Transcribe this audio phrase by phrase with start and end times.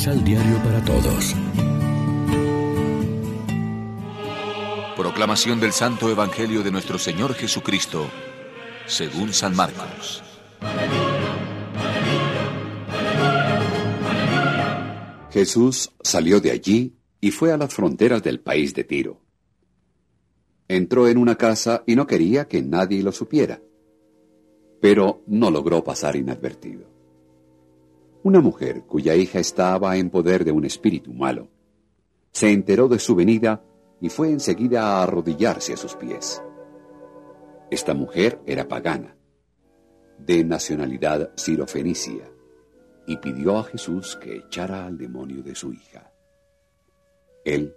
[0.00, 1.36] Misal Diario para Todos.
[4.96, 8.08] Proclamación del Santo Evangelio de nuestro Señor Jesucristo,
[8.86, 10.22] según San Marcos.
[15.30, 19.20] Jesús salió de allí y fue a las fronteras del país de Tiro.
[20.66, 23.60] Entró en una casa y no quería que nadie lo supiera,
[24.80, 26.99] pero no logró pasar inadvertido.
[28.22, 31.48] Una mujer cuya hija estaba en poder de un espíritu malo,
[32.32, 33.64] se enteró de su venida
[34.00, 36.42] y fue enseguida a arrodillarse a sus pies.
[37.70, 39.16] Esta mujer era pagana,
[40.18, 42.30] de nacionalidad sirofenicia,
[43.06, 46.12] y pidió a Jesús que echara al demonio de su hija.
[47.44, 47.74] Él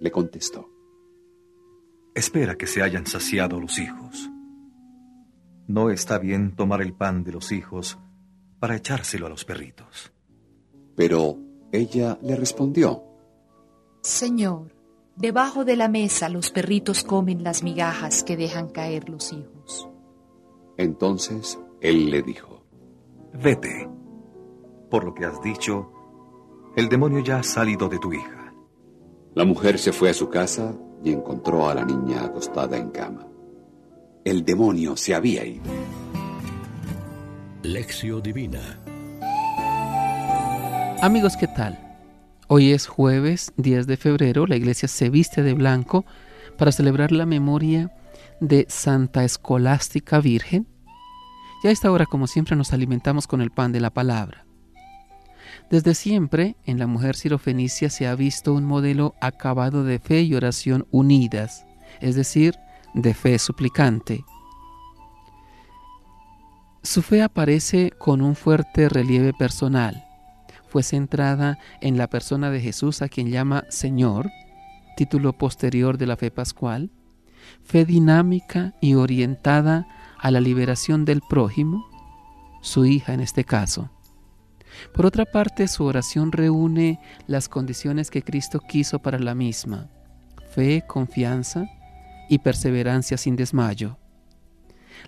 [0.00, 0.70] le contestó,
[2.14, 4.30] Espera que se hayan saciado los hijos.
[5.66, 7.98] No está bien tomar el pan de los hijos
[8.58, 10.12] para echárselo a los perritos.
[10.96, 11.38] Pero
[11.72, 13.02] ella le respondió,
[14.02, 14.74] Señor,
[15.16, 19.88] debajo de la mesa los perritos comen las migajas que dejan caer los hijos.
[20.76, 22.64] Entonces él le dijo,
[23.32, 23.88] Vete.
[24.90, 25.90] Por lo que has dicho,
[26.76, 28.54] el demonio ya ha salido de tu hija.
[29.34, 33.26] La mujer se fue a su casa y encontró a la niña acostada en cama.
[34.24, 35.64] El demonio se había ido.
[37.64, 38.78] Lección Divina.
[41.00, 41.78] Amigos, ¿qué tal?
[42.46, 46.04] Hoy es jueves 10 de febrero, la iglesia se viste de blanco
[46.58, 47.90] para celebrar la memoria
[48.38, 50.68] de Santa Escolástica Virgen.
[51.62, 54.44] Y a esta hora, como siempre, nos alimentamos con el pan de la palabra.
[55.70, 60.34] Desde siempre, en la mujer sirofenicia se ha visto un modelo acabado de fe y
[60.34, 61.64] oración unidas,
[62.02, 62.56] es decir,
[62.92, 64.22] de fe suplicante.
[66.84, 70.04] Su fe aparece con un fuerte relieve personal.
[70.68, 74.30] Fue centrada en la persona de Jesús a quien llama Señor,
[74.94, 76.90] título posterior de la fe pascual,
[77.62, 81.86] fe dinámica y orientada a la liberación del prójimo,
[82.60, 83.90] su hija en este caso.
[84.92, 89.88] Por otra parte, su oración reúne las condiciones que Cristo quiso para la misma,
[90.50, 91.64] fe, confianza
[92.28, 93.96] y perseverancia sin desmayo.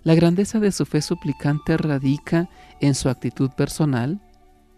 [0.05, 2.49] La grandeza de su fe suplicante radica
[2.81, 4.21] en su actitud personal,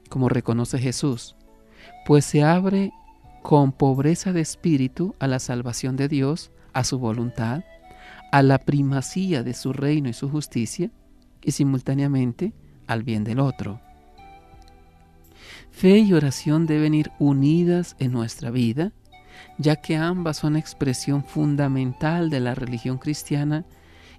[0.09, 1.37] como reconoce Jesús,
[2.07, 2.93] pues se abre
[3.43, 7.65] con pobreza de espíritu a la salvación de Dios, a su voluntad,
[8.33, 10.91] a la primacía de su reino y su justicia,
[11.43, 12.53] y simultáneamente
[12.87, 13.81] al bien del otro.
[15.71, 18.93] Fe y oración deben ir unidas en nuestra vida,
[19.59, 23.65] ya que ambas son expresión fundamental de la religión cristiana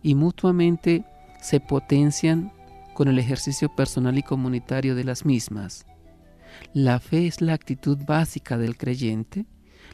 [0.01, 1.03] y mutuamente
[1.41, 2.51] se potencian
[2.93, 5.85] con el ejercicio personal y comunitario de las mismas.
[6.73, 9.45] La fe es la actitud básica del creyente,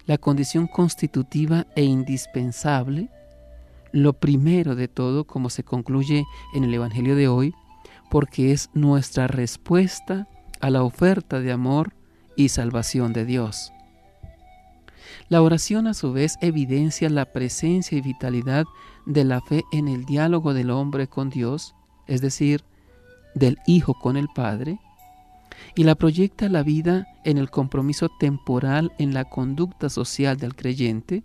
[0.05, 3.09] la condición constitutiva e indispensable,
[3.91, 7.53] lo primero de todo, como se concluye en el Evangelio de hoy,
[8.09, 10.27] porque es nuestra respuesta
[10.61, 11.93] a la oferta de amor
[12.35, 13.71] y salvación de Dios.
[15.27, 18.65] La oración a su vez evidencia la presencia y vitalidad
[19.07, 21.73] de la fe en el diálogo del hombre con Dios,
[22.05, 22.63] es decir,
[23.33, 24.79] del Hijo con el Padre,
[25.73, 31.23] y la proyecta la vida en el compromiso temporal en la conducta social del creyente,